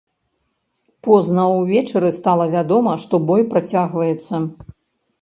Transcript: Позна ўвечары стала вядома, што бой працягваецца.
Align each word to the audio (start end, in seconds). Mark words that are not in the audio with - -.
Позна 1.07 1.43
ўвечары 1.57 2.11
стала 2.19 2.49
вядома, 2.57 2.97
што 3.07 3.23
бой 3.31 3.41
працягваецца. 3.55 4.35